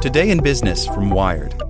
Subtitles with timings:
[0.00, 1.69] Today in Business from Wired.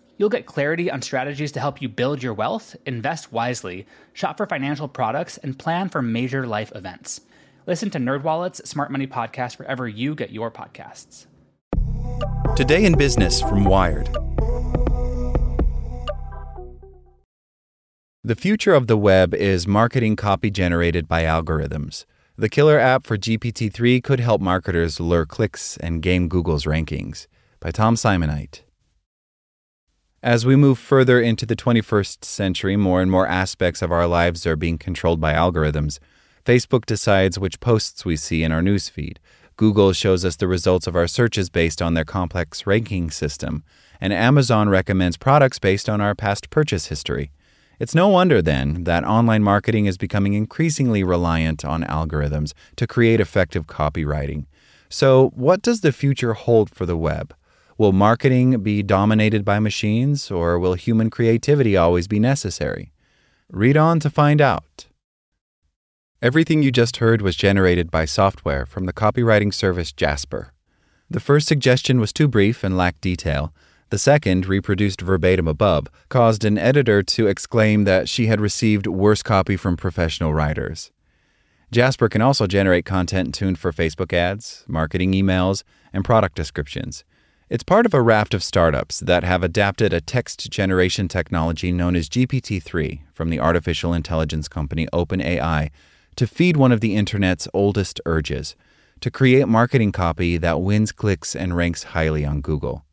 [0.21, 4.45] You'll get clarity on strategies to help you build your wealth, invest wisely, shop for
[4.45, 7.21] financial products, and plan for major life events.
[7.65, 11.25] Listen to NerdWallet's Smart Money Podcast wherever you get your podcasts.
[12.55, 14.15] Today in Business from Wired.
[18.23, 22.05] The future of the web is marketing copy generated by algorithms.
[22.37, 27.25] The killer app for GPT 3 could help marketers lure clicks and game Google's rankings.
[27.59, 28.61] By Tom Simonite.
[30.23, 34.45] As we move further into the 21st century, more and more aspects of our lives
[34.45, 35.97] are being controlled by algorithms.
[36.45, 39.17] Facebook decides which posts we see in our newsfeed.
[39.57, 43.63] Google shows us the results of our searches based on their complex ranking system.
[43.99, 47.31] And Amazon recommends products based on our past purchase history.
[47.79, 53.19] It's no wonder, then, that online marketing is becoming increasingly reliant on algorithms to create
[53.19, 54.45] effective copywriting.
[54.87, 57.33] So, what does the future hold for the web?
[57.81, 62.93] Will marketing be dominated by machines, or will human creativity always be necessary?
[63.49, 64.85] Read on to find out.
[66.21, 70.53] Everything you just heard was generated by software from the copywriting service Jasper.
[71.09, 73.51] The first suggestion was too brief and lacked detail,
[73.89, 79.23] the second, reproduced verbatim above, caused an editor to exclaim that she had received worse
[79.23, 80.91] copy from professional writers.
[81.71, 87.03] Jasper can also generate content tuned for Facebook ads, marketing emails, and product descriptions.
[87.51, 91.97] It's part of a raft of startups that have adapted a text generation technology known
[91.97, 95.69] as GPT 3 from the artificial intelligence company OpenAI
[96.15, 98.55] to feed one of the internet's oldest urges
[99.01, 102.85] to create marketing copy that wins clicks and ranks highly on Google.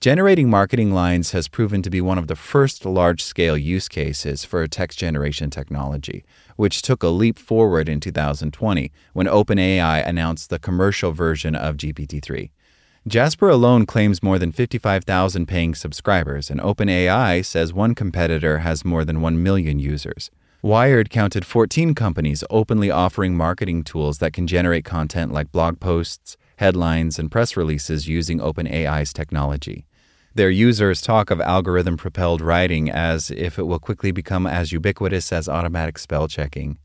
[0.00, 4.42] Generating marketing lines has proven to be one of the first large scale use cases
[4.42, 6.24] for text generation technology,
[6.56, 12.22] which took a leap forward in 2020 when OpenAI announced the commercial version of GPT
[12.22, 12.50] 3.
[13.08, 19.04] Jasper alone claims more than 55,000 paying subscribers, and OpenAI says one competitor has more
[19.04, 20.30] than 1 million users.
[20.62, 26.36] Wired counted 14 companies openly offering marketing tools that can generate content like blog posts,
[26.58, 29.84] headlines, and press releases using OpenAI's technology.
[30.36, 35.32] Their users talk of algorithm propelled writing as if it will quickly become as ubiquitous
[35.32, 36.78] as automatic spell checking.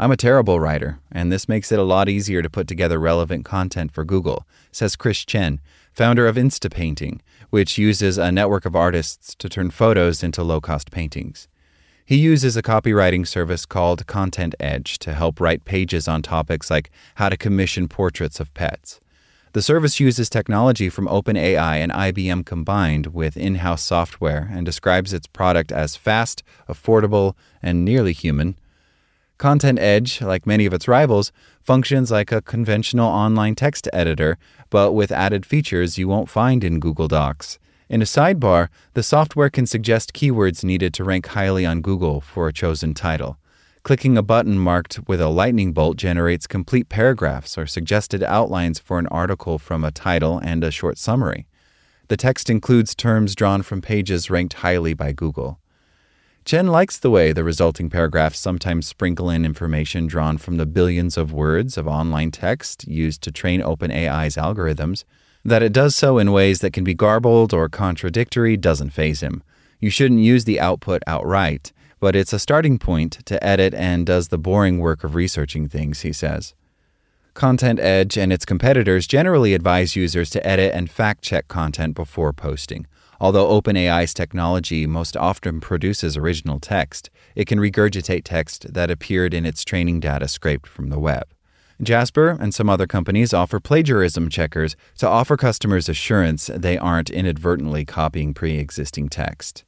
[0.00, 3.44] I'm a terrible writer, and this makes it a lot easier to put together relevant
[3.44, 5.60] content for Google, says Chris Chen,
[5.92, 7.18] founder of Instapainting,
[7.50, 11.48] which uses a network of artists to turn photos into low cost paintings.
[12.06, 16.92] He uses a copywriting service called Content Edge to help write pages on topics like
[17.16, 19.00] how to commission portraits of pets.
[19.52, 25.12] The service uses technology from OpenAI and IBM combined with in house software and describes
[25.12, 28.54] its product as fast, affordable, and nearly human.
[29.38, 31.30] Content Edge, like many of its rivals,
[31.62, 34.36] functions like a conventional online text editor,
[34.68, 37.60] but with added features you won't find in Google Docs.
[37.88, 42.48] In a sidebar, the software can suggest keywords needed to rank highly on Google for
[42.48, 43.38] a chosen title.
[43.84, 48.98] Clicking a button marked with a lightning bolt generates complete paragraphs or suggested outlines for
[48.98, 51.46] an article from a title and a short summary.
[52.08, 55.60] The text includes terms drawn from pages ranked highly by Google.
[56.48, 61.18] Chen likes the way the resulting paragraphs sometimes sprinkle in information drawn from the billions
[61.18, 65.04] of words of online text used to train OpenAI's algorithms.
[65.44, 69.42] That it does so in ways that can be garbled or contradictory doesn't faze him.
[69.78, 74.28] You shouldn't use the output outright but it's a starting point to edit and does
[74.28, 76.54] the boring work of researching things, he says.
[77.34, 82.32] Content Edge and its competitors generally advise users to edit and fact check content before
[82.32, 82.86] posting.
[83.20, 89.44] Although OpenAI's technology most often produces original text, it can regurgitate text that appeared in
[89.44, 91.26] its training data scraped from the web.
[91.82, 97.84] Jasper and some other companies offer plagiarism checkers to offer customers assurance they aren't inadvertently
[97.84, 99.64] copying pre existing text.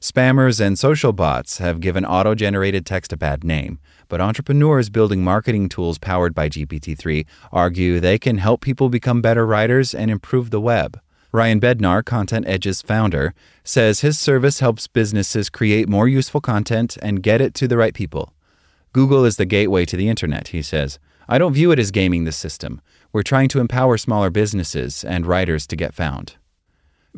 [0.00, 3.78] Spammers and social bots have given auto generated text a bad name,
[4.08, 9.22] but entrepreneurs building marketing tools powered by GPT 3 argue they can help people become
[9.22, 11.00] better writers and improve the web.
[11.36, 17.22] Ryan Bednar, Content Edge's founder, says his service helps businesses create more useful content and
[17.22, 18.32] get it to the right people.
[18.94, 20.98] Google is the gateway to the internet, he says.
[21.28, 22.80] I don't view it as gaming the system.
[23.12, 26.36] We're trying to empower smaller businesses and writers to get found.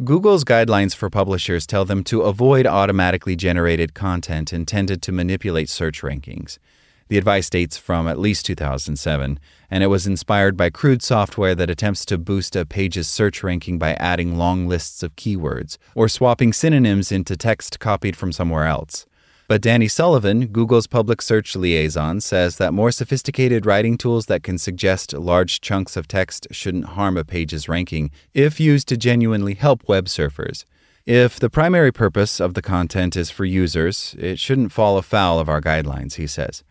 [0.02, 6.02] Google's guidelines for publishers tell them to avoid automatically generated content intended to manipulate search
[6.02, 6.58] rankings.
[7.08, 9.40] The advice dates from at least 2007,
[9.70, 13.78] and it was inspired by crude software that attempts to boost a page's search ranking
[13.78, 19.06] by adding long lists of keywords or swapping synonyms into text copied from somewhere else.
[19.48, 24.58] But Danny Sullivan, Google's public search liaison, says that more sophisticated writing tools that can
[24.58, 29.88] suggest large chunks of text shouldn't harm a page's ranking if used to genuinely help
[29.88, 30.66] web surfers.
[31.06, 35.48] If the primary purpose of the content is for users, it shouldn't fall afoul of
[35.48, 36.62] our guidelines, he says.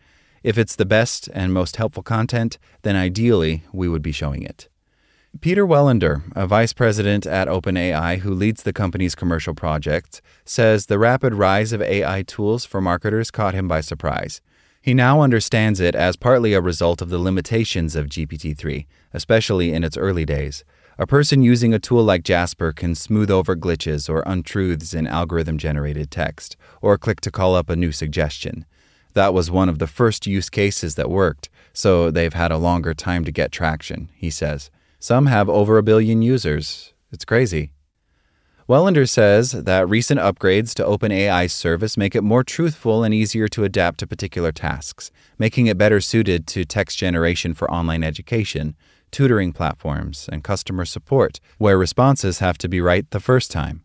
[0.42, 4.68] If it's the best and most helpful content, then ideally we would be showing it.
[5.40, 10.98] Peter Welinder, a vice president at OpenAI who leads the company's commercial projects, says the
[10.98, 14.40] rapid rise of AI tools for marketers caught him by surprise.
[14.80, 19.72] He now understands it as partly a result of the limitations of GPT 3, especially
[19.72, 20.64] in its early days.
[20.98, 25.58] A person using a tool like Jasper can smooth over glitches or untruths in algorithm
[25.58, 28.64] generated text, or click to call up a new suggestion.
[29.18, 32.94] That was one of the first use cases that worked, so they've had a longer
[32.94, 34.70] time to get traction, he says.
[35.00, 36.92] Some have over a billion users.
[37.10, 37.72] It's crazy.
[38.68, 43.64] Welinder says that recent upgrades to OpenAI's service make it more truthful and easier to
[43.64, 48.76] adapt to particular tasks, making it better suited to text generation for online education,
[49.10, 53.82] tutoring platforms, and customer support, where responses have to be right the first time.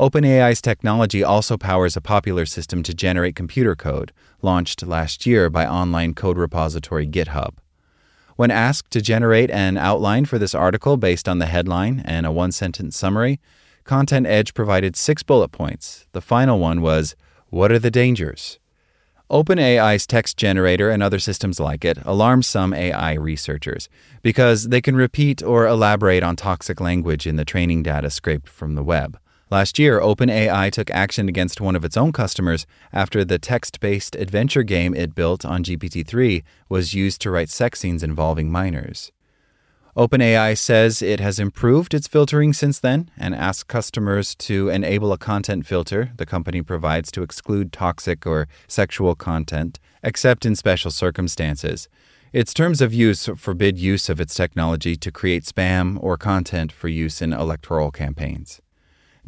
[0.00, 5.66] OpenAI's technology also powers a popular system to generate computer code, launched last year by
[5.66, 7.56] online code repository GitHub.
[8.36, 12.32] When asked to generate an outline for this article based on the headline and a
[12.32, 13.40] one sentence summary,
[13.84, 16.06] Content Edge provided six bullet points.
[16.12, 17.14] The final one was
[17.50, 18.58] What are the dangers?
[19.30, 23.90] OpenAI's text generator and other systems like it alarm some AI researchers
[24.22, 28.76] because they can repeat or elaborate on toxic language in the training data scraped from
[28.76, 29.18] the web.
[29.50, 34.14] Last year, OpenAI took action against one of its own customers after the text based
[34.14, 39.10] adventure game it built on GPT 3 was used to write sex scenes involving minors.
[39.96, 45.18] OpenAI says it has improved its filtering since then and asks customers to enable a
[45.18, 51.88] content filter the company provides to exclude toxic or sexual content, except in special circumstances.
[52.32, 56.86] Its terms of use forbid use of its technology to create spam or content for
[56.86, 58.60] use in electoral campaigns.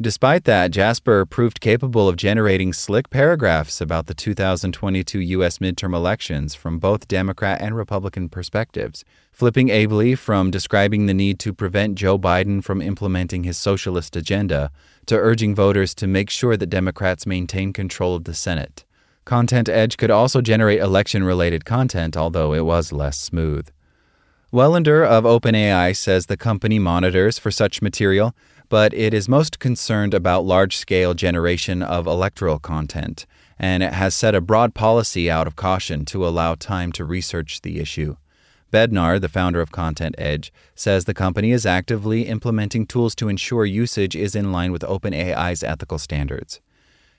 [0.01, 5.59] Despite that, Jasper proved capable of generating slick paragraphs about the 2022 U.S.
[5.59, 11.53] midterm elections from both Democrat and Republican perspectives, flipping ably from describing the need to
[11.53, 14.71] prevent Joe Biden from implementing his socialist agenda
[15.05, 18.85] to urging voters to make sure that Democrats maintain control of the Senate.
[19.25, 23.69] Content Edge could also generate election related content, although it was less smooth.
[24.51, 28.35] Welinder of OpenAI says the company monitors for such material
[28.73, 33.27] but it is most concerned about large scale generation of electoral content,
[33.59, 37.61] and it has set a broad policy out of caution to allow time to research
[37.61, 38.15] the issue.
[38.71, 43.63] Bednar, the founder of Content Edge, says the company is actively implementing tools to ensure
[43.63, 46.59] usage is in line with OpenAI's ethical standards.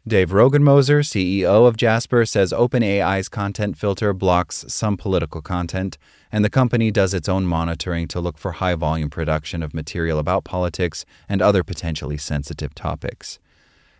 [0.06, 5.96] Dave Rogenmoser, CEO of Jasper, says OpenAI's content filter blocks some political content,
[6.30, 10.18] and the company does its own monitoring to look for high volume production of material
[10.18, 13.38] about politics and other potentially sensitive topics.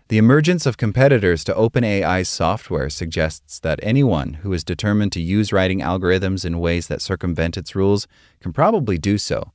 [0.09, 5.55] The emergence of competitors to OpenAI's software suggests that anyone who is determined to use
[5.55, 8.07] writing algorithms in ways that circumvent its rules
[8.41, 9.53] can probably do so.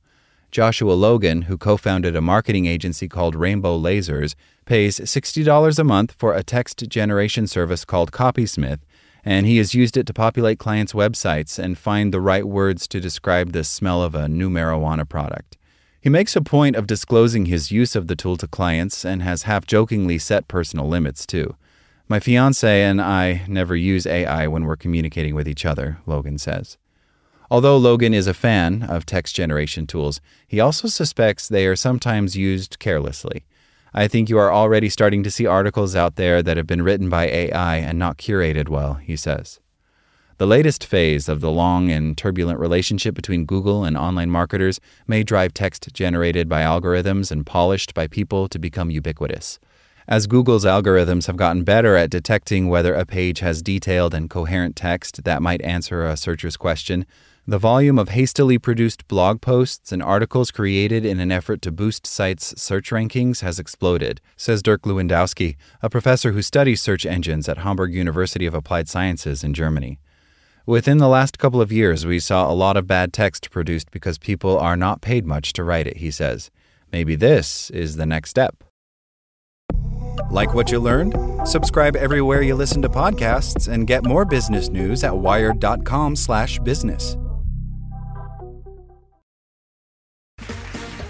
[0.50, 6.12] Joshua Logan, who co founded a marketing agency called Rainbow Lasers, pays $60 a month
[6.18, 8.80] for a text generation service called Copysmith,
[9.24, 13.00] and he has used it to populate clients' websites and find the right words to
[13.00, 15.56] describe the smell of a new marijuana product.
[16.00, 19.42] He makes a point of disclosing his use of the tool to clients and has
[19.42, 21.56] half jokingly set personal limits, too.
[22.08, 26.78] My fiance and I never use AI when we're communicating with each other, Logan says.
[27.50, 32.36] Although Logan is a fan of text generation tools, he also suspects they are sometimes
[32.36, 33.44] used carelessly.
[33.92, 37.08] I think you are already starting to see articles out there that have been written
[37.08, 39.58] by AI and not curated well, he says.
[40.38, 45.24] The latest phase of the long and turbulent relationship between Google and online marketers may
[45.24, 49.58] drive text generated by algorithms and polished by people to become ubiquitous.
[50.08, 54.76] As Google's algorithms have gotten better at detecting whether a page has detailed and coherent
[54.76, 57.06] text that might answer a searcher's question,
[57.46, 62.06] the volume of hastily produced blog posts and articles created in an effort to boost
[62.06, 67.58] sites' search rankings has exploded, says Dirk Lewandowski, a professor who studies search engines at
[67.58, 69.98] Hamburg University of Applied Sciences in Germany.
[70.66, 74.18] Within the last couple of years, we saw a lot of bad text produced because
[74.18, 76.50] people are not paid much to write it, he says.
[76.92, 78.62] Maybe this is the next step.
[80.30, 81.16] Like what you learned?
[81.48, 87.16] Subscribe everywhere you listen to podcasts and get more business news at wired.com/business.